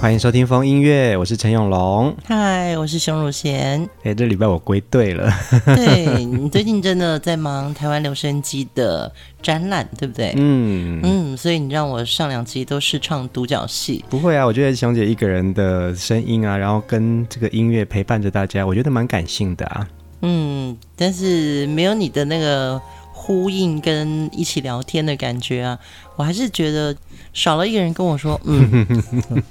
[0.00, 2.14] 欢迎收听风音乐，我是陈永龙。
[2.24, 3.84] 嗨，我是熊汝贤。
[4.04, 5.28] 哎，这礼拜我归队了。
[5.74, 10.32] 对，你最近真的在忙台湾留声机的展览，对不对？
[10.36, 14.04] 嗯嗯，所以你让我上两集都是唱独角戏。
[14.08, 19.88] 不会啊，我觉得熊姐一个人的声音啊，然后跟这个音乐陪伴着大家，我觉得蛮感性的啊。
[20.22, 22.80] 嗯，但是没有你的那个。
[23.28, 25.78] 呼应跟一起聊天的感觉啊，
[26.16, 26.96] 我还是觉得
[27.34, 28.86] 少了一个人跟我说，嗯。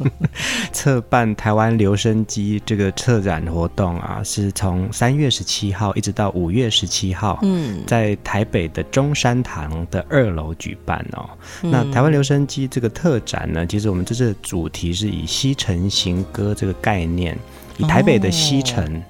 [0.74, 11.30] 策办台湾留声机这个策展活动啊，是从三月十七号一直到五月十七号，嗯，在台北的中山堂的二楼举办哦。
[11.62, 17.38] 嗯、那台湾留声机这个特展呢，其实我们这次的主题是以西城行歌这个概念，
[17.78, 19.04] 以台北的西城、哦、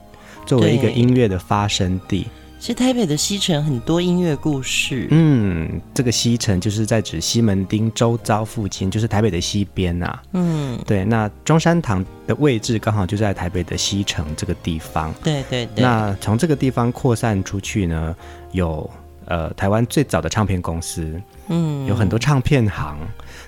[0.46, 2.28] 作为一个音乐的发生地。
[2.60, 5.08] 其实台北的西城很多音乐故事。
[5.12, 10.22] 嗯，这个西城就是在指西门町周遭附近，就是台北的西边啊。
[10.34, 11.06] 嗯，对。
[11.06, 15.14] 那中山堂的位置刚好就在台北的西城这个地方。
[15.24, 15.84] 对对对。
[15.84, 18.16] 那从这个地方扩散出去呢，
[18.52, 18.90] 有
[19.26, 22.98] 呃台湾最早的唱片公司，嗯，有很多唱片行，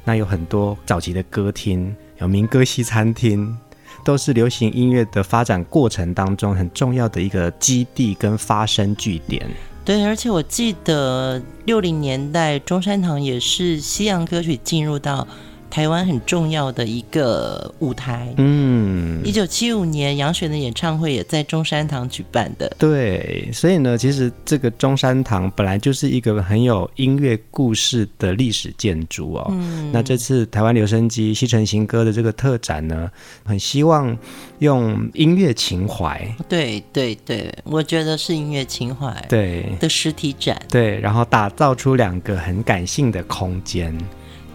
[0.06, 3.58] 那有很多早期的歌厅，有民歌西餐厅。
[4.04, 9.46] 都是流行音乐的发展过程当中很重要的一个基地跟发声据点。
[9.86, 15.28] 对，而且我记得六零年代中山堂也是西洋歌曲进入到。
[15.70, 22.76] 台湾很重要的一个舞台，嗯，一九七五年杨璇的演唱会也在中山堂举办的。
[22.78, 29.48] 对，所以呢，其实这个中山堂本来就是一个很有音乐故事的历史建筑哦。
[29.52, 33.10] 嗯，那这次台湾留声机西城行歌的这个特展呢，
[33.46, 34.18] 很希望
[34.60, 43.96] 用音乐情怀，对对对，我觉得是音乐情怀，对的实体展，对，然后打造出两个很感性的空间。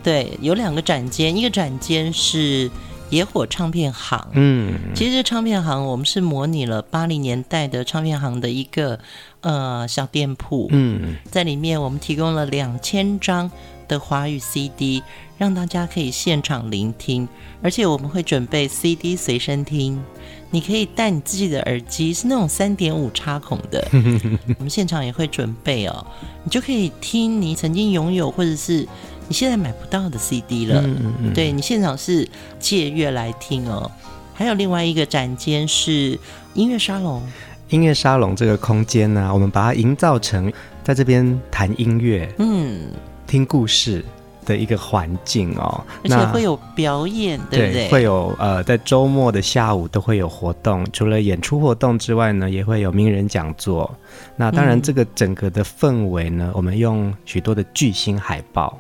[0.05, 2.71] 对，有两个展间，一个展间是
[3.09, 4.23] 野火唱片行。
[4.33, 9.01] 嗯，其实这唱片行我们是模拟了八零年代的唱片行的一个
[9.41, 10.69] 呃小店铺。
[10.73, 13.51] 嗯，在里面我们提供了两千张
[13.89, 15.03] 的华语 CD，
[15.39, 17.27] 让大家可以现场聆听，
[17.63, 20.03] 而且我们会准备 CD 随身听，
[20.51, 23.89] 你可以带你自己的耳机，是那种三点五插孔的。
[24.59, 26.07] 我们现场也会准备哦，
[26.43, 28.87] 你就可以听你曾经拥有或者是。
[29.27, 33.91] 你现在买不到的 CD 了，嗯嗯、对，你现场是借阅来听哦。
[34.35, 36.19] 还有另外一个展间是
[36.55, 37.23] 音乐沙龙，
[37.69, 40.53] 音乐沙龙这个空间呢、啊，我们把它营造成
[40.83, 42.81] 在这边谈音乐、嗯，
[43.27, 44.05] 听故事
[44.45, 45.83] 的一个环境哦。
[46.03, 47.89] 而且会有表演，对不对？
[47.89, 53.89] 会有呃，在周末的下午都会有活动，除了演出活动之外呢，也会有名人讲座。
[54.37, 58.79] 那当然，这个整个的氛围呢，嗯、我们用许多的巨星海报。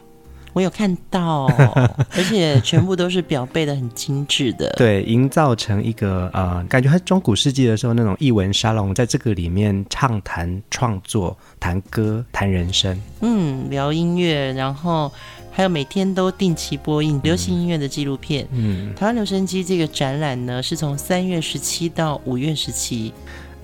[0.55, 1.45] 我有看到，
[2.17, 15.13] 而且全部都是表背的很精致的， 对，营造成一个呃，感觉还是中古世纪的时候那种艺文沙龙，在这个里面畅谈创作、谈歌、谈人生，嗯，聊音乐，然后
[15.51, 18.47] 还有每天都定期播映流行音乐的纪录片。
[18.53, 23.13] 嗯，台湾留声机这个展览呢，是从三月十七到五月十七。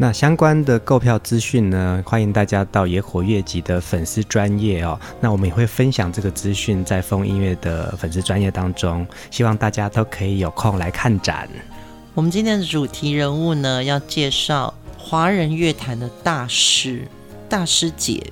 [0.03, 4.99] 那相关的购票资讯呢，欢迎大家到野火乐集的粉丝专业哦。
[5.21, 11.47] 那我们也会分享这个资讯在风音乐的粉丝专业当中，希望大家都可以有空来看展。
[12.15, 17.07] 我们今天的主题人物呢，要介绍华人乐坛的大师、
[17.47, 18.23] 大师姐、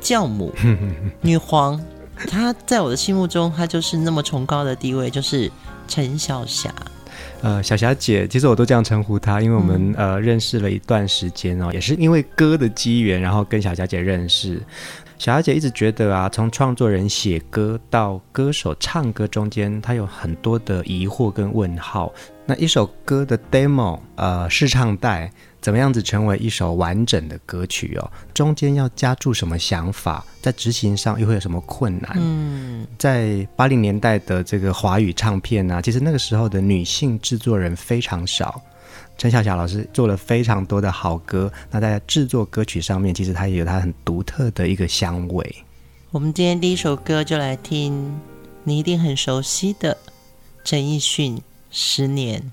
[0.00, 0.52] 教母、
[1.22, 1.80] 女皇。
[2.28, 5.48] 她在我的心目中，她就是那么崇高的地位，就是
[5.86, 6.74] 陈小霞。
[7.42, 14.60] 呃，小霞姐，其实我都这样称呼她，因为我们、嗯、呃认识了一段时间哦，也是因为歌的机缘，然后跟小霞姐认识。
[15.16, 22.12] 小霞姐一直觉得啊，从创作人写歌到歌手唱歌中间，她有很多的疑惑跟问号。
[22.46, 25.32] 那一首歌的 demo，呃，试唱带，
[25.64, 28.12] 怎么样子成为一首完整的歌曲哦？
[28.34, 32.12] 中间要加注什么想法，在执行上又会有什么困难？
[32.16, 38.60] 嗯，在八零年代的这个华语唱片啊，其实那个时候的女性制作人非常少。
[39.16, 45.64] 陈小霞老师做了非常多的好歌，那在制作歌曲上面，其实她也有她很独特的一个香味。
[46.10, 48.20] 我们今天第一首歌就来听
[48.64, 49.96] 你一定很熟悉的
[50.62, 51.38] 陈奕迅
[51.70, 52.52] 《十年》。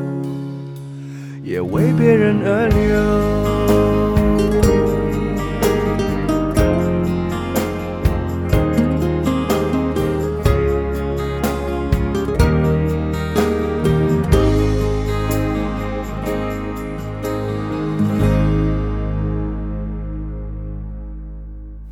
[1.51, 2.79] 也为别人而流。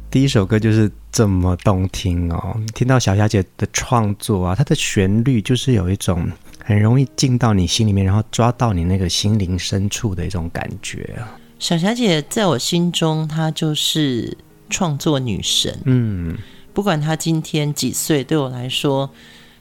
[0.10, 2.56] 第一首歌就是这么动听哦！
[2.74, 6.28] 听到小霞姐的创作啊，她的旋律就是有一种
[6.70, 11.36] 很容易进到你心里面，然后抓到你那个心灵深处的一种感觉啊。
[11.58, 14.38] 小霞姐在我心中，她就是
[14.70, 15.76] 创作女神。
[15.86, 16.38] 嗯，
[16.72, 19.10] 不管她今天几岁，对我来说。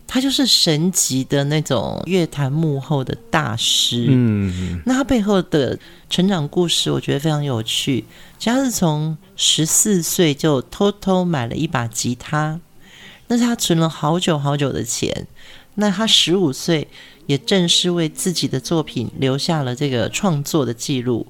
[0.06, 5.78] 她就是神级的那种乐坛幕后的大师，嗯，那她背后的
[6.10, 8.04] 成长故事，我觉得非常有趣。
[8.38, 12.58] 其实他是从十四岁就偷偷买了一把吉他，
[13.26, 15.26] 那是她存了好久好久的钱。
[15.80, 16.88] 那他十五岁
[17.26, 21.26] 也正式为自己的作品留下了这个创作的记录。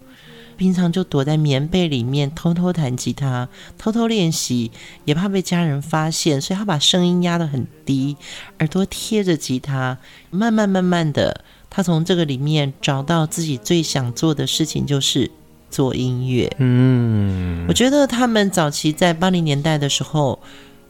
[0.56, 4.72] 平常就躲在棉被里面偷偷弹吉他，偷偷练习，
[5.04, 8.16] 也怕被家人发现，所以他把声音压得很低，
[8.58, 9.98] 耳朵贴着吉他，
[10.30, 15.30] 慢慢慢慢的，他从这个里面找到自己最想做的事情，就是
[15.70, 16.50] 做音乐。
[16.58, 20.40] 嗯，我觉得他们早期在八零年代的时候，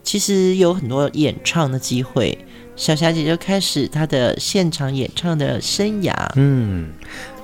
[0.02, 2.38] 其实有很多演唱的机会，
[2.78, 6.14] 小霞姐就开始她的现场演唱的生涯。
[6.36, 6.86] 嗯，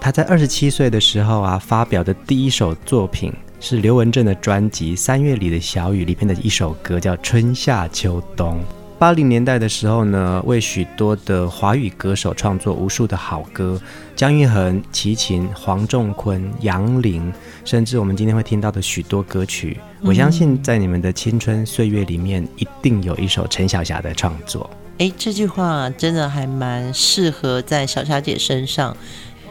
[0.01, 8.61] 她在二十七岁的时候啊，发表的第一首作品是刘文正的专辑《三月里的小雨》里面的一首歌，叫《春夏秋冬》。
[8.97, 13.79] 八零年代的时候呢，为许多的华语歌手创作无数的好歌，
[14.15, 17.31] 姜育恒、齐秦、黄仲坤、杨林，
[17.65, 24.71] 甚至我们今天会听到的许多歌曲，嗯、我相信在你们的青春岁月里面，一定有一首陈小霞的创作。
[24.99, 28.97] 哎，这句话真的还蛮适合在小霞姐身上。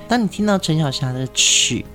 [0.07, 1.85] 当你听到陈小霞的曲，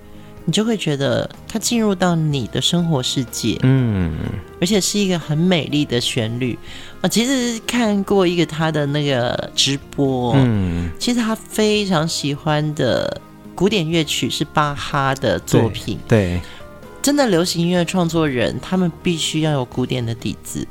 [0.44, 4.16] 你就会觉得她进入到你的生活世界，嗯，
[4.60, 6.58] 而且是一个很美丽的旋律。
[7.00, 13.20] 我其实看过一个她的那个直播，嗯，其实她非常喜欢的
[13.54, 16.40] 古典乐曲是巴哈的作品，对，对，
[17.00, 20.66] 真的流行音乐创作人，他们必须要有古典的底子。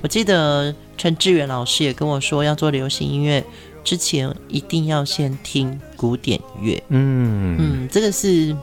[0.00, 3.44] 我记得陈志远老师也跟我说，要做流行音乐
[3.82, 8.56] 之前，一定要先听古典乐，嗯嗯，这个是。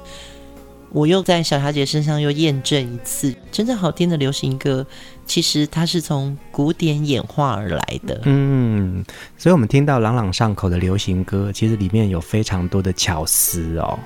[0.92, 4.86] 我又在小霞姐身上又验证一次，真正好听的流行歌，
[5.26, 8.22] 其实它是从古典演化而来的。
[8.24, 9.04] 嗯，
[9.38, 14.00] 所以我们听到朗朗上口的流行歌，其实里面有非常多的巧思哦。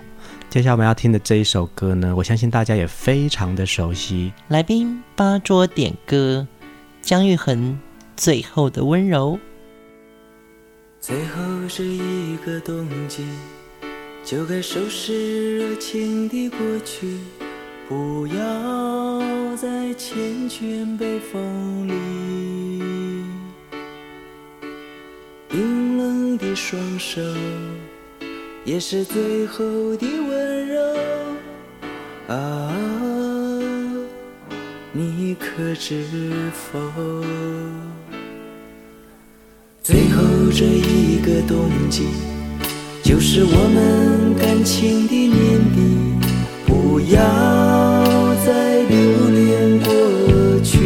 [0.50, 4.34] 接下来我们要听的这一首歌呢，我相信大家也非常的熟悉。
[4.48, 6.48] 来宾八桌点歌，
[7.10, 7.76] 姜育恒
[8.16, 9.40] 最后的温柔。
[11.02, 13.26] 最后是一个冬季。
[14.24, 17.18] 就该收拾热情的过去，
[17.88, 23.24] 不要再缱绻北风里。
[25.50, 27.20] 冰冷的双手，
[28.64, 29.66] 也是最后
[29.98, 30.80] 的温柔。
[32.28, 32.72] 啊，
[35.00, 36.04] 你可知
[36.52, 36.78] 否？
[39.82, 42.08] 最后这一个冬季。
[43.02, 46.20] 就是我们感情的年底，
[46.66, 47.16] 不要
[48.46, 50.78] 再留恋过去。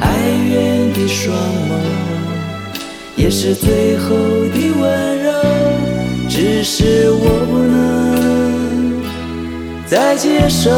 [0.00, 0.06] 哀
[0.52, 1.36] 怨的双
[1.68, 1.82] 眸，
[3.16, 5.32] 也是最后的温柔。
[6.28, 8.09] 只是我不能
[9.90, 10.70] 再接受，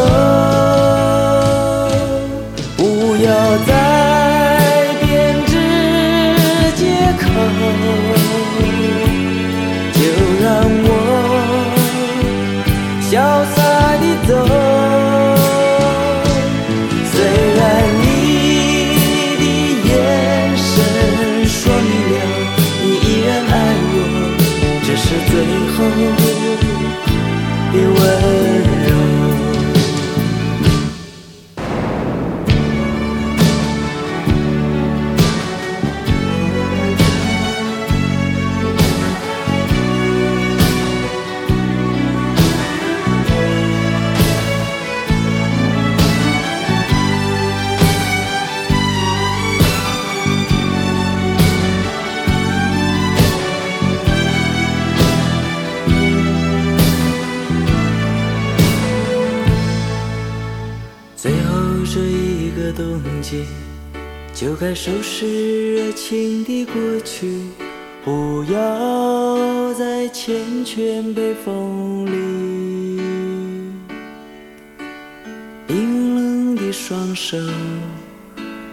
[64.73, 66.75] 就该收拾热情的过
[67.05, 67.43] 去，
[68.02, 73.02] 不要再缱绻北风里。
[75.67, 77.37] 冰冷的双手，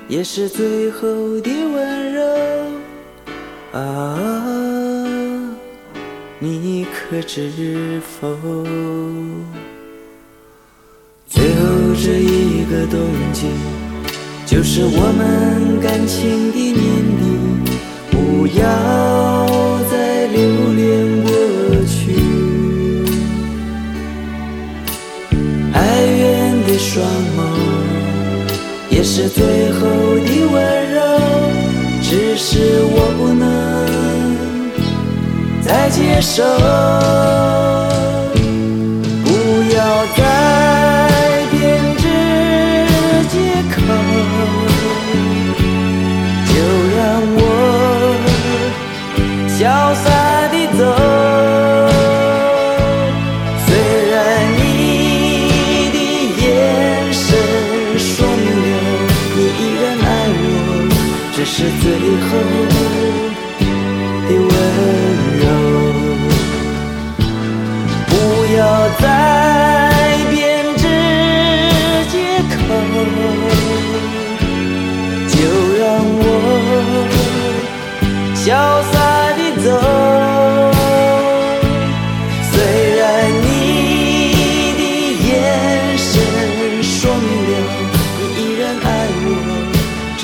[0.08, 1.10] 也是最后
[1.42, 2.24] 的温柔。
[3.74, 4.18] 啊，
[6.40, 8.38] 你可知否？
[11.28, 13.02] 最后这一个冬
[13.34, 13.48] 季。
[14.50, 16.76] 就是我们感情的年
[17.20, 17.22] 底，
[18.10, 18.62] 不要
[19.92, 20.40] 再留
[20.74, 20.82] 恋
[21.22, 21.30] 过
[21.86, 21.94] 去。
[25.72, 26.20] 哀怨
[26.66, 27.06] 的双
[27.38, 27.40] 眸，
[28.90, 29.82] 也是最后
[30.26, 30.58] 的温
[30.94, 30.98] 柔。
[32.02, 33.46] 只是我不能
[35.62, 36.44] 再接受，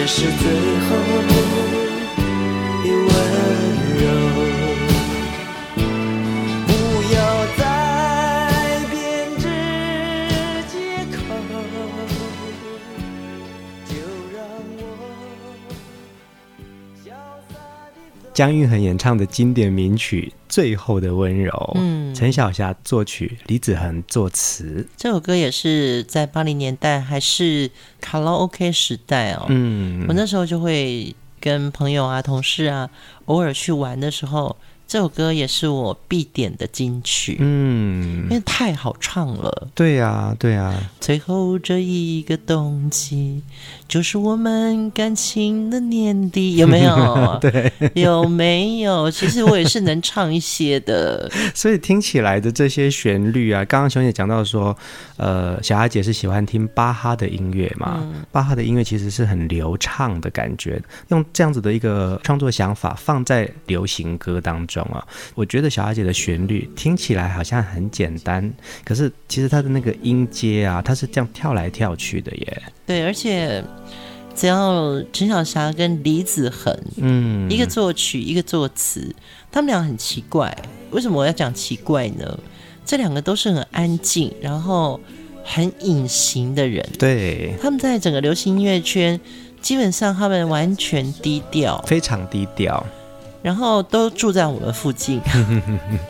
[0.05, 0.51] 这是最
[0.88, 1.04] 后。
[18.36, 24.86] 姜育恒演唱的经典名曲《最后的温柔》，嗯，陈小霞作曲，李子恒作词。
[24.98, 32.89] 这首歌也是在八零年代还是卡拉 OK 时代哦，嗯，我那时候就会跟朋友啊、同事啊，
[33.27, 34.54] 偶尔去玩的时候。
[34.88, 39.68] 这首歌也是我必点的金曲，嗯，因为太好唱了。
[39.74, 40.92] 对呀、啊，对呀、啊。
[41.01, 43.42] 最后这一个冬季，
[43.88, 47.38] 就是我们感情的年底， 有没有？
[47.42, 49.10] 对，有没有？
[49.10, 51.30] 其实我也是能唱一些的。
[51.56, 54.75] 所以听起来的这些旋律啊，刚刚熊姐讲到说，
[55.18, 58.00] 呃，小阿姐是喜欢听巴哈的音乐嘛？
[58.04, 64.75] 嗯、巴哈的音乐其实是很流畅的感觉，用这样子的一个创作想法放在流行歌当中。
[64.84, 68.53] 啊，我觉得小阿姐的旋律听起来好像很简单，
[68.84, 72.63] 可是其实她的那个音阶啊，她是这样跳来跳去的耶。
[72.86, 73.63] 对，而且
[74.36, 79.13] 只要陈小霞跟李子恒，嗯，一个作曲，一个作词，
[79.51, 80.55] 他们俩很奇怪。
[80.91, 82.39] 为什么我要讲奇怪呢？
[82.86, 85.00] 这两个都是很安静，然后
[85.44, 86.88] 很隐形的人。
[87.00, 89.20] 对，他们在整个流行音乐圈，
[89.60, 92.86] 基本上他们完全低调，非常低调。
[93.45, 95.21] 然后都住在我们附近。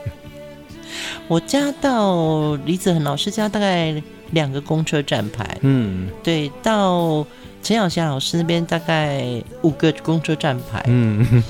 [1.27, 4.01] 我家到李子恒老师家大概
[4.31, 5.57] 两个公车站牌。
[5.59, 7.27] 嗯，对，到
[7.61, 10.81] 陈小霞老师那边大概五个公车站牌。
[10.87, 11.43] 嗯，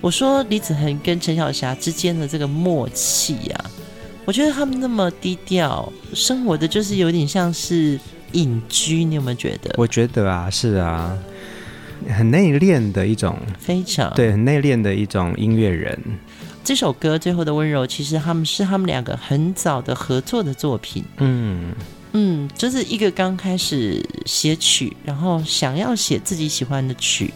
[0.00, 3.64] 我说李子恒跟陈小霞之间的这个默契呀，
[4.24, 8.00] 我觉得他们那么低调，生活的就是有点像是
[8.32, 9.04] 隐居。
[9.04, 9.72] 你有没有觉得？
[9.78, 11.16] 我觉得啊，是啊。
[12.08, 15.98] 很内敛的一种，非常对，很内敛的一种音乐人。
[16.62, 21.04] 这首歌《最后的温柔》，其实他们是他们两个很早的合作的作品。
[21.18, 21.74] 嗯
[22.12, 27.34] 嗯，就是一个刚开始写曲，然后想要写自己喜欢的曲，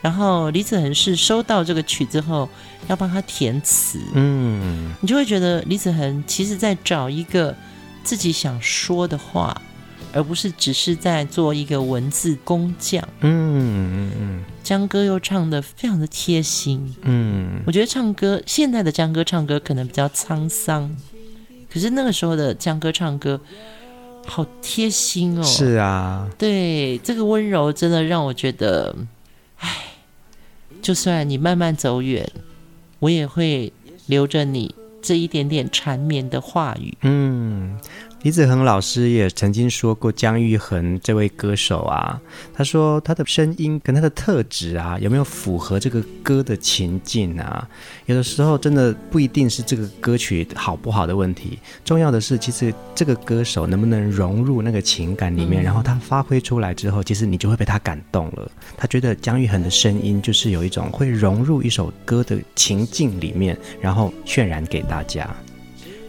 [0.00, 2.48] 然后李子恒是收到这个曲之后
[2.86, 3.98] 要帮他填词。
[4.14, 7.54] 嗯，你就会觉得李子恒其实在找一个
[8.02, 9.60] 自己想说的话。
[10.14, 20.94] 而不是只是在做一个文字工匠，嗯嗯嗯，江歌又唱的非常的贴心，嗯，我觉得唱歌现在的江歌唱歌可能比较沧桑，
[21.68, 23.40] 可是那个时候的江歌唱歌
[24.24, 28.94] 好贴心哦，是啊，对，这个温柔真的让我觉得，
[29.58, 29.68] 哎，
[30.80, 32.30] 就算你慢慢走远，
[33.00, 33.72] 我也会
[34.06, 34.72] 留着你
[35.02, 37.76] 这一点点缠绵的话语，嗯。
[38.24, 42.18] 李子恒老师也曾经说过，姜育恒这位歌手啊，
[42.54, 47.68] 他说他的声音跟他的特质啊，有没有符合这个歌的情境啊？
[48.06, 58.50] 有的时候真的不一定是这个歌曲好不好的问题，重要的是其实这个歌手能不能融入那个情感里面，然后他发挥出来之后，其实你就会被他感动了。
[58.74, 65.28] 他觉得姜育恒的声音就是有一种会融入一首歌的情境里面，然后渲染给大家。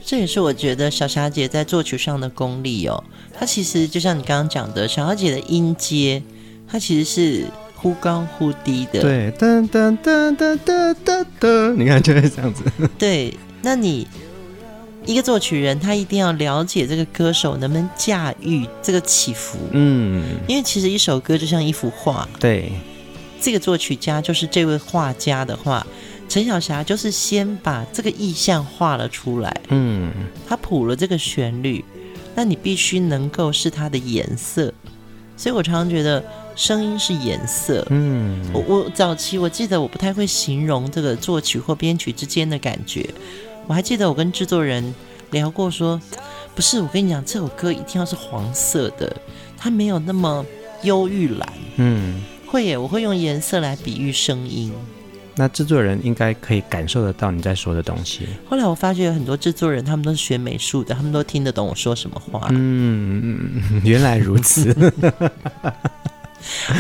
[0.06, 3.04] 这也是我觉得小霞姐在作曲上的功力哦。
[3.34, 6.22] 她其实就像你刚刚讲的，小霞姐的音阶，
[6.68, 9.02] 她其实是忽高忽低的。
[9.02, 12.64] 对，噔噔噔噔噔噔噔，你看就是这样子。
[13.00, 14.08] 对，那你
[15.08, 19.58] 一个作曲人，他一定要了解这个歌手能不能驾驭这个起伏。
[19.72, 22.30] 嗯，因为其实一首歌就像一幅画。
[22.40, 22.72] 对，
[23.42, 25.86] 这个作曲家就是这位画家的话。
[26.28, 30.12] 陈小霞就是先把这个意象画了出来，嗯，
[30.48, 31.84] 他谱了这个旋律，
[32.36, 34.74] 那你必须能够是它的颜色，
[35.38, 36.22] 所以我常常觉得
[36.56, 43.10] 声音是颜色，嗯，我我早期我记得我不太会形容这个作曲或编曲之间的感觉，
[43.68, 44.94] 我还记得我跟制作人
[45.32, 46.02] 聊过说，
[46.54, 49.16] 不是，我跟你讲这首歌一定要是黄色的，
[49.58, 50.46] 它没有那么
[50.84, 54.74] 忧郁蓝，嗯，会耶，我会用颜色来比喻声音。
[55.36, 58.28] 那制作人应该可以感受得到你在说的东西。
[58.50, 62.48] 后来我发觉有很多制作人，他们都是学美术的，他们都听得懂我说什么话。
[62.52, 64.74] 嗯，原来如此。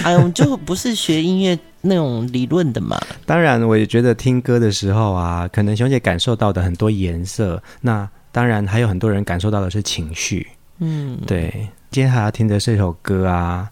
[0.03, 2.99] 哎，我们就不是学音乐那种理论的嘛。
[3.25, 10.47] 当然，我也觉得听歌的时候啊，可能熊姐感受到的很多颜色，那当然还有很多人感受到的是情绪。
[10.79, 11.67] 嗯，对。
[11.89, 13.69] 今天还要听的这首歌啊。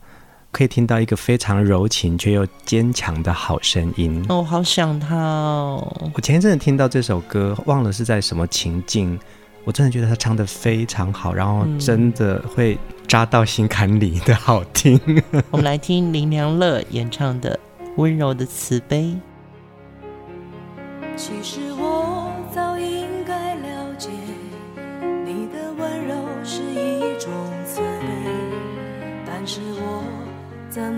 [0.53, 6.11] 可以听到一个非常柔情却又坚强的好声音哦，好想他哦！
[6.13, 9.19] 我前一阵子听到这首歌，忘了是在什么情境，
[9.63, 15.01] 我真的觉得他唱的非常好，然后真的会扎到心坎里的好听。
[15.07, 17.59] 嗯、 我们来听林良乐演唱的
[17.97, 19.01] 《温柔的慈悲》。
[21.15, 21.72] 其实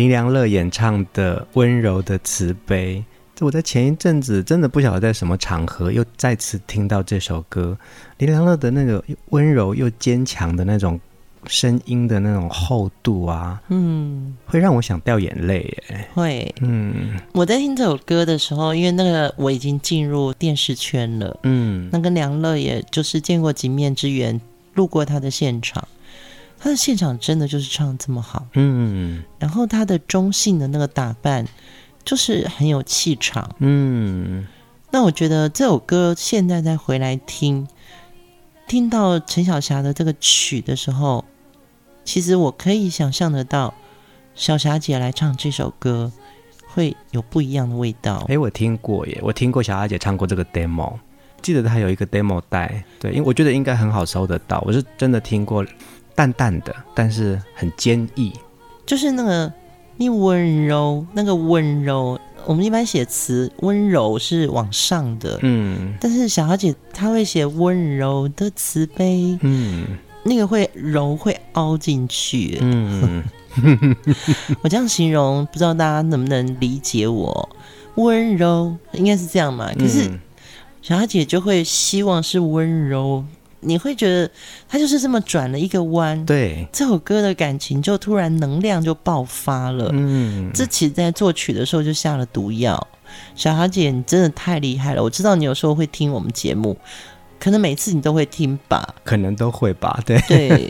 [0.00, 2.96] 林良乐演唱的《温柔的慈悲》，
[3.34, 7.76] 这我在前一阵子真的不晓得在什么场合又再次听到这首歌。
[8.16, 10.98] 林良乐的那个温柔又坚强的那种
[11.48, 16.08] 声音的那种厚度啊，嗯，会让我想掉眼泪耶。
[16.14, 24.40] 会，嗯，我在听这首歌的时候，因为那个我已经进入电视圈了，嗯，那跟梁乐也就是见过几面之缘，
[24.72, 25.86] 路过他的现场。
[26.62, 31.48] 他的现场真的就是唱这么好，嗯，然后他的中性的那个打扮，
[32.04, 34.46] 就是很有气场，嗯。
[34.92, 37.66] 那我觉得这首歌现在再回来听，
[38.68, 41.24] 听到陈小霞的这个曲的时候，
[42.04, 43.72] 其实我可以想象得到，
[44.34, 46.12] 小霞姐来唱这首歌
[46.66, 48.26] 会有不一样的味道。
[48.28, 50.92] 哎，我听过耶，我听过小霞姐唱过这个 demo，
[51.40, 55.64] 记得她有一个 demo 带，对，因为我觉得应该很好收得到，我是真的听过。
[56.14, 58.32] 淡淡的，但是很坚毅，
[58.84, 59.52] 就是那个
[59.96, 69.86] 你温柔，那个温柔，我们一般写词温柔是往上的，嗯，但是小姐她会写温柔的慈悲，嗯，
[70.22, 73.22] 那个会柔会凹进去，嗯，
[74.62, 77.48] 我这样形容，不知道大家能不能理解我？
[77.96, 79.70] 温柔应该是这样嘛？
[79.78, 80.10] 可是
[80.80, 83.24] 小霞姐就会希望是温柔。
[83.60, 84.30] 你会觉得
[84.68, 89.90] 他就是这么转了一个弯，对这首歌的感情就突然能量就爆发了。
[89.92, 92.88] 嗯，这其实在作曲的时候就下了毒药。
[93.34, 95.02] 小霞姐，你真的太厉害了！
[95.02, 96.76] 我知道你有时候会听我们节目，
[97.40, 98.94] 可能每次你都会听吧？
[99.02, 100.00] 可能都会吧。
[100.06, 100.68] 对对，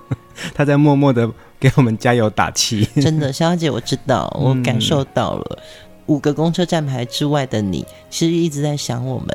[0.54, 2.86] 他在默默的给我们加油打气。
[3.00, 5.58] 真的，小霞姐，我知道，我感受到了。
[5.58, 5.64] 嗯、
[6.06, 9.28] 五个公车站牌之外的你，其实一直在想我们。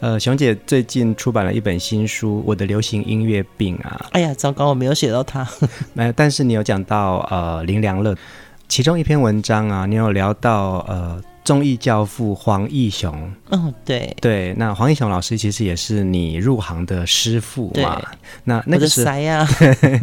[0.00, 4.06] 呃，熊姐最近出版了一本新书《我的流行音乐病》啊。
[4.12, 5.46] 哎呀，糟糕，我没有写到它。
[5.92, 8.16] 没，但是你有讲到呃林良乐，
[8.68, 11.22] 其中一篇文章啊，你有聊到呃。
[11.42, 13.12] 综艺教父黄义雄，
[13.48, 18.00] 嗯、哦，对对，那黄义雄老师其实也是你入行的师傅嘛。
[18.44, 19.48] 那那个时候，呀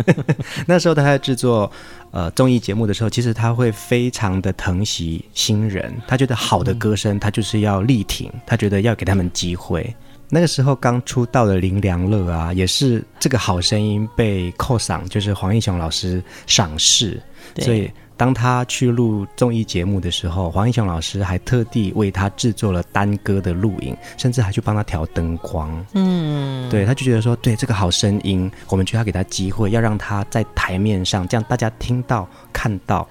[0.65, 1.71] 那时候他在制作
[2.11, 9.95] 呃综艺节目的时候，其实他会非常的疼惜新人，他觉得好的歌声他就是要力挺，嗯、他觉得要给他们机会。
[10.29, 17.21] 那个时候刚出道的林良乐啊，也是这个好声音被扣赏，就是黄义雄老师赏识，
[17.59, 17.89] 所以。
[18.17, 25.85] 当他去录综艺节目的时候，黄义雄老师还特地为他制作了单歌的录影，甚至还去帮他调灯光。
[25.93, 33.07] 嗯，对，他就觉得说，对这个好声音，我们就要给他机会，要让他在台面上，这样大家听到、看到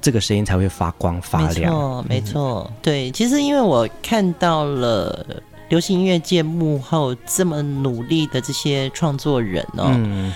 [0.00, 1.54] 这个声音才会发光发亮。
[1.54, 2.70] 没错，没错。
[2.70, 5.26] 嗯、对，其实因为我看到了
[5.68, 10.32] 流行音乐界幕后这么努力的这些创作人哦，嗯、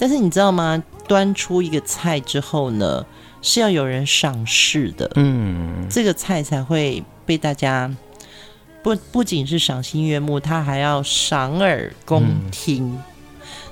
[0.00, 0.82] 但是你知道吗？
[1.06, 3.06] 端出一个菜之后呢？
[3.42, 7.90] 是要有人赏识的，嗯，这个菜才会被大家
[8.82, 13.02] 不不仅是赏心悦目，他还要赏耳恭听，嗯、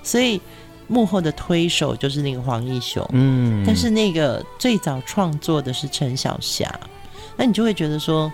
[0.03, 0.41] 所以
[0.87, 6.75] 幕后的推手就是那个黄义雄，嗯，但是那个最早创作的是陈小霞，
[7.37, 8.33] 那你就会觉得说，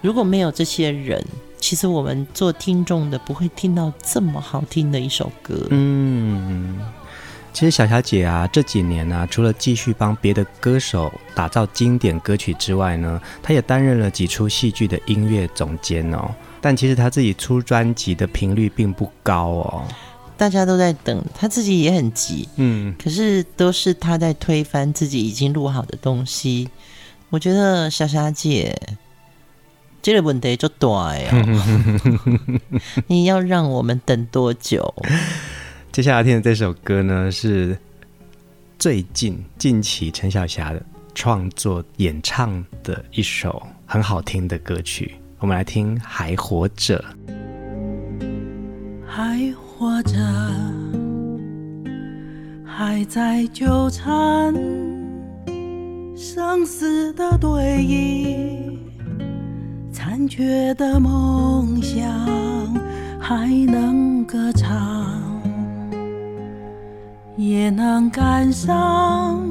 [0.00, 1.22] 如果没有这些人，
[1.58, 6.80] 其实我们做听众的不会听到这么好听的一首歌，嗯。
[7.52, 16.30] 其实小霞姐啊，这几年呢、啊，除了继续帮别的歌手打造经典歌曲之外呢，她也担任了几出戏剧的音乐总监哦。
[16.60, 19.84] 但其实她自己出专辑的频率并不高哦。
[20.36, 26.68] 大家都在等，她自己也很急，嗯，可是都是她在推翻自己已经录好的东西。
[27.28, 28.74] 我觉得小霞姐
[30.00, 32.00] 这个问题就大哦，
[33.06, 34.94] 你要让我们等多久？
[35.92, 37.76] 接下来听的这首歌呢，是
[38.78, 40.80] 最近近期陈小霞的
[41.16, 45.16] 创作演唱的一首很好听的歌曲。
[45.40, 47.04] 我们来听《还活着》。
[49.04, 50.16] 还活着，
[52.64, 54.54] 还在纠缠
[56.16, 57.50] 生死的对
[57.82, 58.78] 弈，
[59.92, 62.08] 残缺的梦想
[63.20, 65.29] 还能歌唱。
[67.40, 69.42] 也能感伤，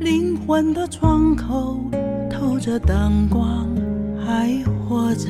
[0.00, 1.78] 灵魂的窗口
[2.28, 3.68] 透着灯光，
[4.18, 5.28] 还活着。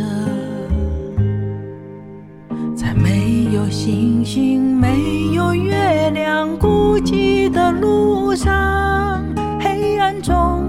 [2.75, 9.23] 在没有星星、没有月亮、孤寂的路上，
[9.61, 10.64] 黑暗中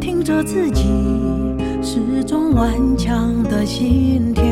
[0.00, 0.84] 听着自己
[1.82, 4.42] 始终顽强的心跳，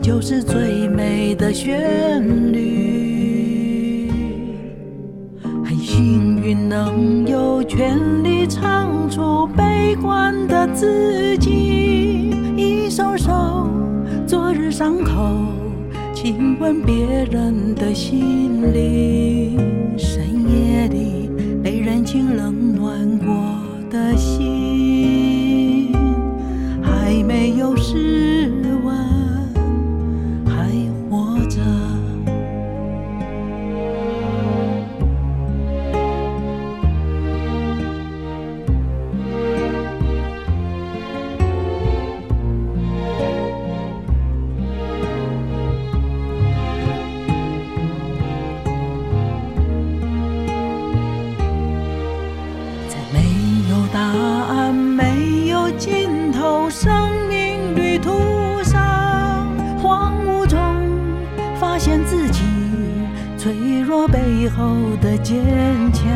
[0.00, 0.20] 就。
[0.22, 4.08] 是最美的旋律，
[5.64, 13.66] 很幸运能有权利唱出悲观的自己，一首首
[14.26, 15.36] 昨日伤口，
[16.14, 19.58] 亲吻别人的心灵，
[19.98, 23.34] 深夜里被人情冷暖过
[23.90, 25.92] 的心，
[26.82, 27.74] 还没有
[63.42, 66.12] 脆弱背后的坚强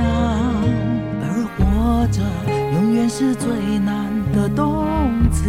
[1.23, 2.21] 而活着
[2.75, 4.85] 永远是最难的动
[5.31, 5.49] 词。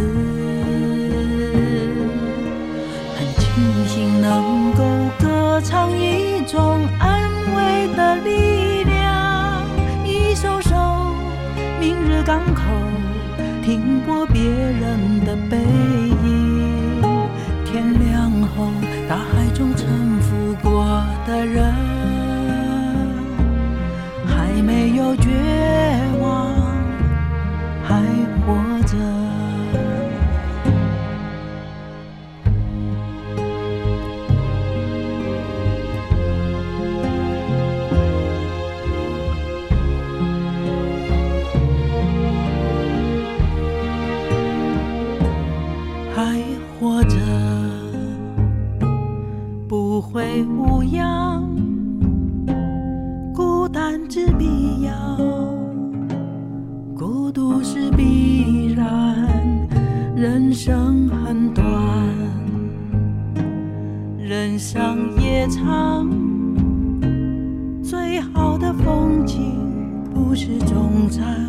[3.14, 4.84] 很庆幸能够
[5.20, 9.62] 歌唱一种安慰的力量
[10.02, 10.74] 一首首
[11.78, 12.62] 明日港口
[13.62, 16.56] 停泊别人的背影。
[17.66, 18.70] 天亮后
[19.06, 20.15] 大海中沉
[21.26, 21.74] 的人，
[24.24, 25.28] 还没有绝
[50.66, 51.42] 无恙
[53.34, 54.92] 孤单之必要
[56.94, 59.16] 孤独是必然
[60.16, 61.66] 人生很短
[64.18, 66.10] 人生也长
[67.82, 71.45] 最好的风景不是终站。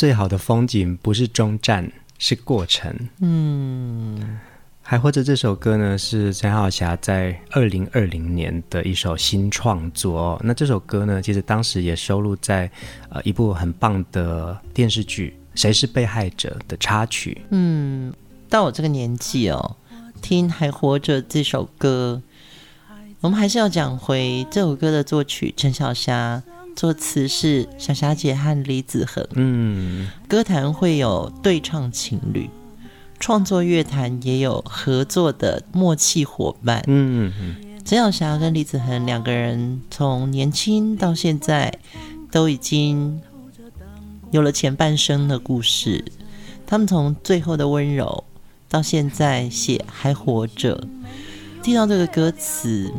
[0.00, 2.90] 最好的风景不是终站，是过程。
[3.20, 4.38] 嗯，
[4.80, 10.40] 还活着这首歌呢，是陈小霞在二零二零年的一首新创作。
[10.42, 12.70] 那这首歌呢，其实当时也收录在
[13.10, 17.42] 呃一部很棒的电视剧《谁是被害者》的插曲。
[17.50, 18.10] 嗯，
[18.48, 19.76] 到我这个年纪哦，
[20.22, 22.22] 听《还活着》这首歌，
[23.20, 26.42] 我们还是要讲回这首歌的作曲陈小霞。
[26.76, 32.48] 作词是小霞姐和李子恒，嗯，歌坛会有对唱情侣，
[33.18, 37.32] 创作乐坛也有合作的默契伙伴，嗯。
[37.38, 37.54] 嗯，
[37.84, 41.78] 陈小霞跟李子恒两个人从年轻到现在
[42.30, 43.20] 都已经
[44.30, 46.04] 有了前半生的故事，
[46.66, 48.24] 他们从最后的温柔
[48.68, 50.86] 到现在写还活着，
[51.62, 52.92] 听到这个歌词，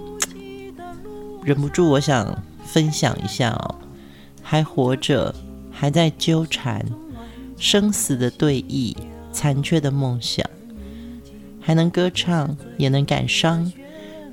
[1.44, 2.44] 忍不住我想。
[2.72, 3.76] 分享一下哦，
[4.42, 5.36] 还活着，
[5.70, 6.86] 还在纠缠，
[7.58, 8.96] 生死的对弈，
[9.34, 10.50] 残缺的梦想，
[11.60, 13.70] 还能歌唱，也能感伤，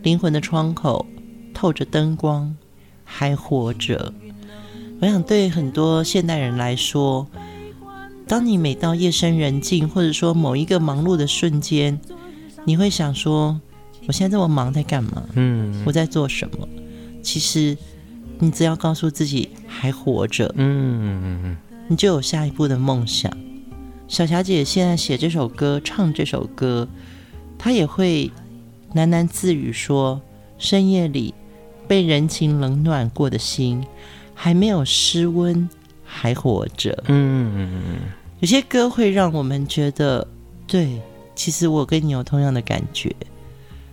[0.04, 1.04] 灵魂的窗口
[1.52, 2.56] 透着灯光，
[3.02, 4.12] 还活着。
[5.00, 7.26] 我想，对很多现代人来说，
[8.28, 11.98] 当你每到夜深人静，或者说某一个忙碌的瞬间，
[12.64, 13.60] 你会想说：
[14.06, 15.24] 我现在这么忙，在干嘛？
[15.34, 16.68] 嗯，我在做什么？
[17.20, 17.76] 其实。
[18.38, 21.56] 你只要告诉自己还活着，嗯，
[21.88, 23.32] 你就有下一步的梦想。
[24.06, 26.88] 小霞姐现在写这首歌，唱这首歌，
[27.58, 28.30] 她也会
[28.94, 30.20] 喃喃自语说：
[30.56, 31.34] 深夜里
[31.86, 33.84] 被人情冷暖过的心，
[34.34, 35.68] 还没有失温，
[36.04, 37.04] 还活着。
[37.08, 37.98] 嗯，
[38.40, 40.26] 有些歌会让我们觉得，
[40.66, 41.00] 对，
[41.34, 43.14] 其实我跟你有同样的感觉。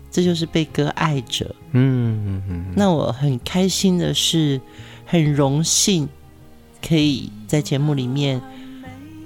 [0.10, 2.66] 这就是被歌爱着，嗯嗯嗯。
[2.76, 4.62] 那我很开心的是，
[5.06, 6.08] 很荣幸
[6.86, 8.42] 可以在节目里面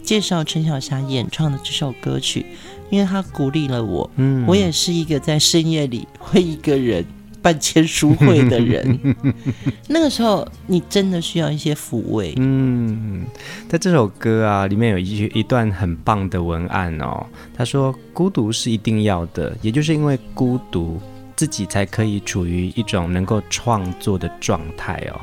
[0.02, 2.46] 介绍陈小霞演唱的这首歌曲，
[2.90, 4.10] 因为她鼓励了我。
[4.16, 7.06] 嗯，我也是一个在深夜里会一个人
[7.42, 9.16] 办签书会的人。
[9.88, 12.34] 那个时候，你真的需要一些抚慰。
[12.38, 13.26] 嗯，
[13.68, 17.26] 在这首歌啊里面有一一段很棒的文案哦，
[17.56, 17.96] 他说。
[18.12, 21.00] 孤独是一定要的，也就是因为孤独，
[21.38, 25.22] 自己才可以处于一种能够创作的状态哦。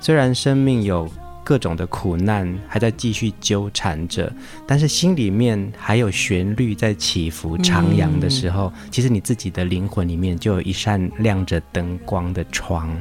[0.00, 1.08] 虽然生命有
[1.44, 4.32] 各种的苦难还在继续纠缠着，
[4.66, 12.94] 但是心里面还有旋律在起伏徜徉的时候，嗯，其实你自己的灵魂里面就有一扇亮着灯光的窗。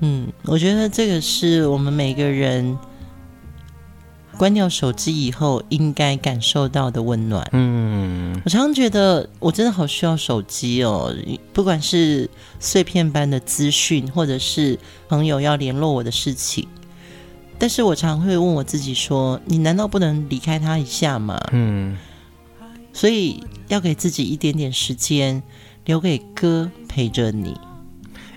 [0.00, 2.78] 嗯，我觉得这个是我们每个人。
[4.38, 7.46] 关掉手机以后，应该感受到的温暖。
[7.52, 11.14] 嗯，我常常觉得我真的好需要手机哦，
[11.52, 14.78] 不管是碎片般的资讯，或者是
[15.10, 16.66] 朋友要联络我的事情。
[17.60, 21.98] 但是我常会问我自己说：“你难道不能离开他一下吗？”嗯，
[22.90, 25.42] 所以要给自己一点点时间，
[25.84, 27.54] 留给歌陪着你。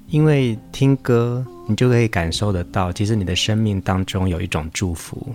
[0.09, 5.25] 因为听歌，你就可以感受得到，其实你的生命当中有一种祝福。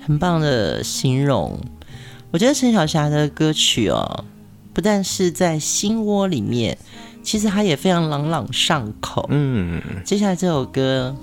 [0.00, 1.58] 很棒的形容，
[2.30, 4.24] 我觉得陈小霞的歌曲哦，
[4.72, 6.78] 不但是在心窝里面，
[7.24, 9.26] 其实它也非常朗朗上口。
[9.30, 11.14] 嗯，接下来这首歌，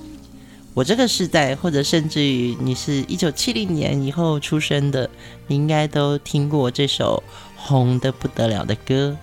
[0.73, 5.09] 我这个时代，或者甚至于你是一九七零年以后出生的，
[5.47, 7.21] 你应该都听过这首
[7.57, 9.17] 红的不得了的歌，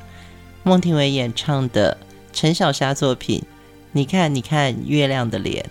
[0.62, 1.96] 孟庭苇演唱的
[2.34, 3.42] 陈小霞作品。
[3.92, 5.64] 你看，你看月亮的脸。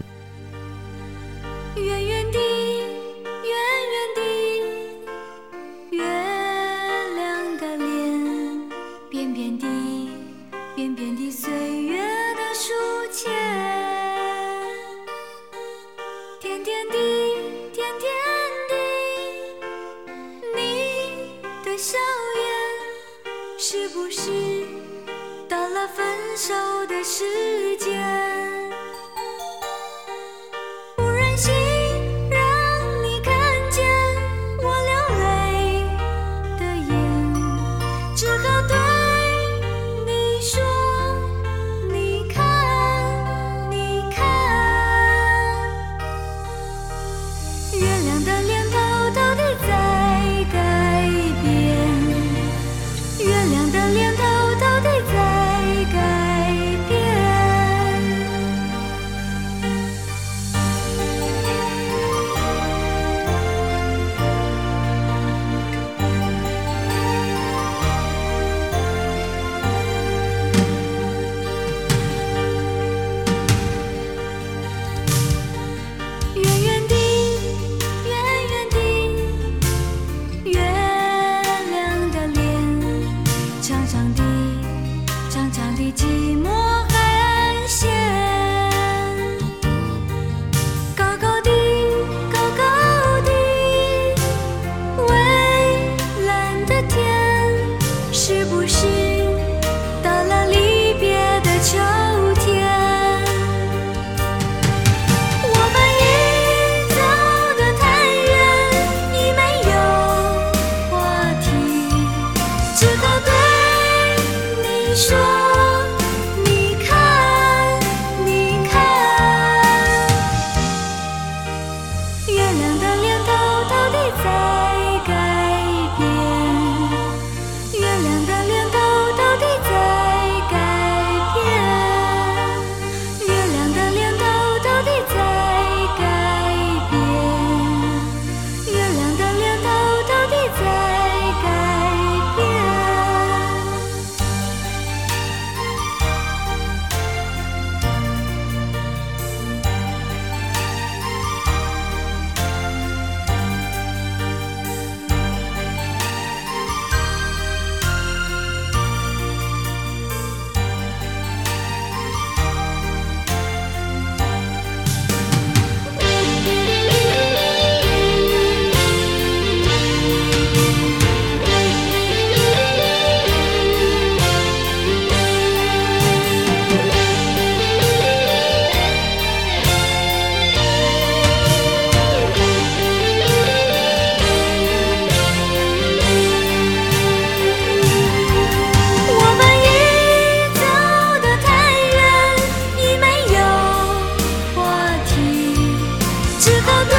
[196.48, 196.96] 只好对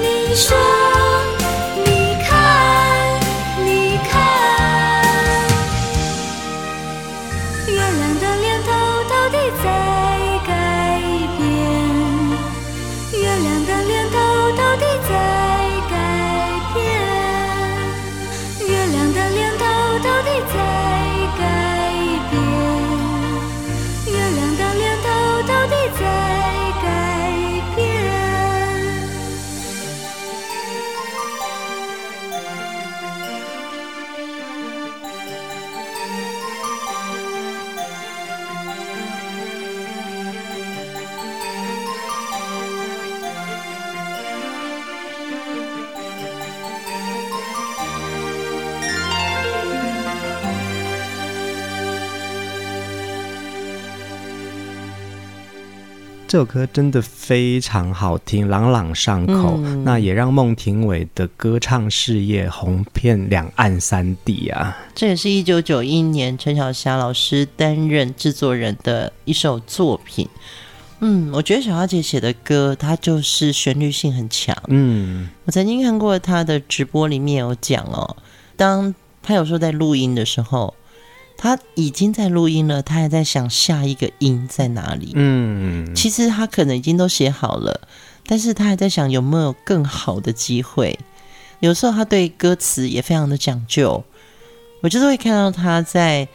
[0.00, 0.81] 你说。
[56.32, 64.74] 这首歌真的非常好听，朗朗上口，嗯、那也让孟庭苇的歌唱事业红遍两岸三地啊！
[64.94, 70.26] 这也是一九九一年陈小霞老师担任制作人的一首作品。
[71.00, 74.56] 嗯，我觉得小霞姐写的歌，它就是旋律性很强。
[74.68, 78.16] 嗯，我曾经看过她的直播，里面有讲哦，
[78.56, 80.72] 当她有时候在录音的时候。
[81.42, 85.10] 他已经在录音了，他还在想下一个音在哪里。
[85.16, 87.80] 嗯，其实他可能已经都写好了，
[88.28, 90.96] 但是他还在想有没有更好的机会。
[91.58, 94.04] 有时候他对歌词也非常的讲究，
[94.82, 96.28] 我就是会看到他在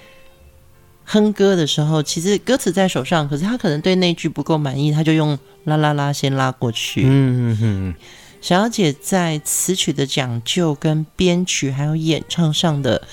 [1.06, 7.04] 哼歌的时候，其实歌词在手上，可是他可能对那句不够满意，他就用啦啦啦先拉过去。
[7.06, 7.96] 嗯嗯嗯。
[8.42, 13.08] 小姐在词曲的讲究跟编曲还有演唱上的。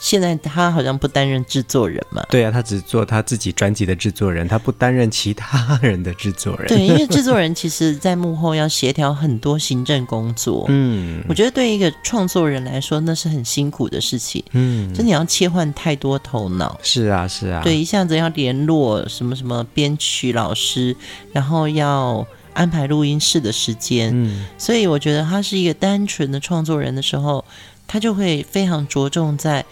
[0.00, 2.24] 现在他好像不担任制作人嘛？
[2.30, 6.66] 对啊，他只做他自己专辑的制作人，他不担任其他人的制作人。
[6.68, 10.64] 对，因为制作人其实在幕后要协调很多行政工作。
[10.72, 14.42] 嗯，我觉得对一个创作人来说，那是很辛苦的事情。
[14.52, 16.80] 嗯，就你要切换太多头脑。
[16.82, 17.60] 是啊，是啊。
[17.62, 20.96] 对，一下子要联络什么什么编曲老师，
[21.32, 24.10] 然后要安排录音室的时间。
[24.14, 27.44] 嗯，所以我觉得他是一个单纯的创作人的时候，
[27.86, 29.62] 他就会非常着重在。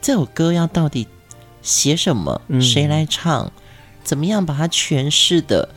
[0.00, 1.06] 这首歌要到底
[1.62, 2.40] 写什么？
[2.60, 3.50] 谁来唱？
[4.04, 5.68] 怎么样把它诠释的？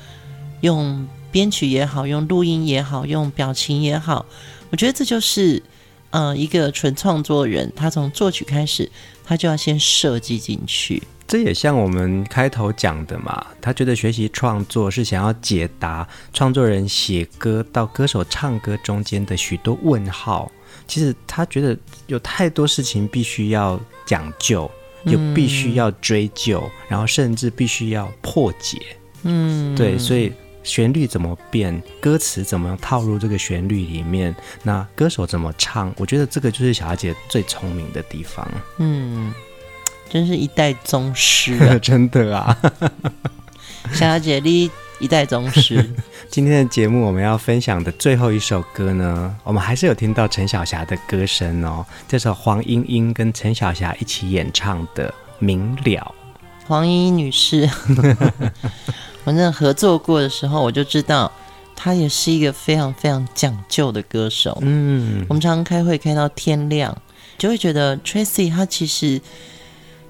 [0.61, 4.25] 用编曲也好，用录音也好，用表情也好，
[4.71, 5.63] 我觉得这就是，
[6.09, 8.91] 呃，一个纯创作人，他从作曲开始，
[9.23, 11.01] 他就要先设计进去。
[11.25, 20.51] 这也像我们开头讲的嘛，他觉得学习创作是想要解答创作人写歌到歌手唱歌中间的许多问号。
[20.89, 21.77] 其实他觉得
[22.07, 24.69] 有太多事情必须要讲究，
[25.05, 28.79] 又必须要追究，嗯、然后甚至必须要破解。
[29.21, 30.33] 嗯，对，所以
[30.63, 38.49] 旋律怎么变，歌词怎么套入这个旋律里面，那歌手怎么唱，我觉得这个就是小姐最聪明的地方。
[38.77, 39.31] 嗯，
[40.09, 42.57] 真是一代宗师啊， 真的啊，
[43.93, 44.71] 小姐你。
[44.99, 45.83] 一代宗师。
[46.29, 51.85] 今天的节目我们要分享的最后一首歌呢，我们还是有听到陈小霞的歌声哦。
[52.07, 56.15] 这首黄莺莺跟陈小霞一起演唱的《明了》。
[56.67, 57.67] 黄莺莺女士，
[59.23, 61.31] 我那合作过的时候，我就知道
[61.75, 64.55] 她也是一个非常非常讲究的歌手。
[64.61, 66.95] 嗯，我们常常开会开到天亮，
[67.37, 69.19] 就会觉得 Tracy 她其实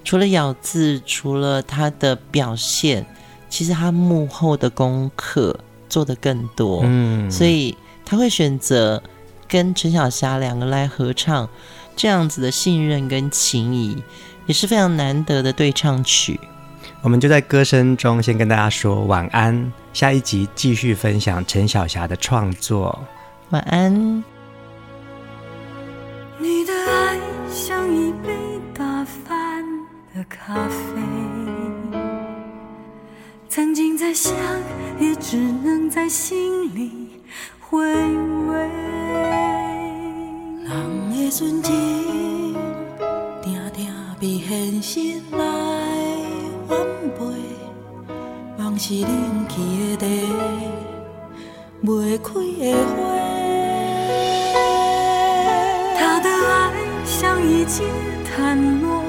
[0.04, 3.06] 除了咬字，除了她的表现。
[3.50, 7.76] 其实他幕后的功课做的更多，嗯，所以
[8.06, 9.02] 他会选择
[9.46, 11.46] 跟陈小霞两个来合唱，
[11.96, 14.02] 这样子的信任跟情谊
[14.46, 16.40] 也是非常难得的对唱曲。
[17.02, 22.98] 我们就在歌声中先跟大家说晚安，下一集继续分享陈小霞的创作。
[23.50, 24.22] 晚安。
[26.38, 27.18] 你的爱
[27.50, 28.32] 像一杯
[28.72, 29.64] 打翻
[30.14, 31.29] 的咖啡。
[33.52, 34.32] 曾经在想，
[35.00, 37.08] 也只能在心里
[37.58, 38.56] 回味。
[40.62, 42.54] 人的纯情，
[43.42, 45.00] 定定被现实
[45.32, 45.38] 来
[46.68, 46.78] 反
[47.18, 47.24] 背。
[48.56, 50.28] 往事冷去的地，
[51.82, 53.02] 未开的花。
[55.98, 56.72] 他的爱
[57.04, 57.84] 像已经
[58.38, 58.99] 绽落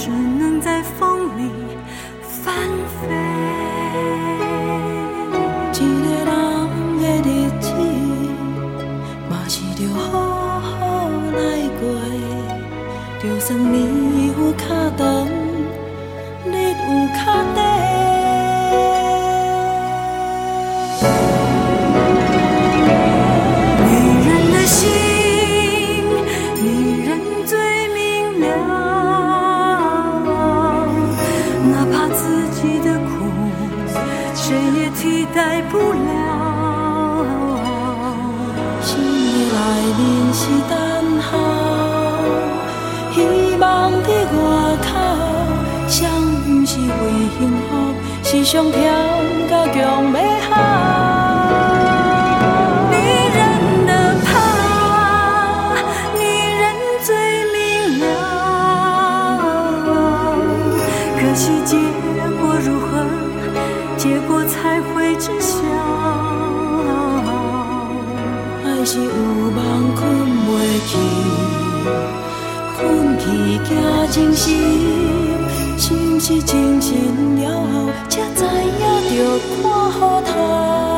[0.00, 1.50] 只能在风里
[2.22, 2.54] 翻
[3.02, 3.08] 飞。
[5.72, 6.30] 一个人
[7.02, 7.28] 的日
[7.60, 7.66] 子，
[9.28, 11.38] 嘛是着好好来
[11.80, 11.82] 过。
[13.20, 14.62] 就算你有卡
[14.96, 15.28] 长，
[48.50, 48.80] 上跳
[49.50, 50.37] 到强尾。
[76.28, 79.16] 是不是清醒了后，才知影着
[79.62, 80.97] 看雨透？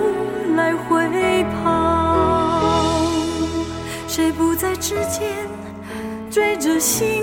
[6.81, 7.20] 心？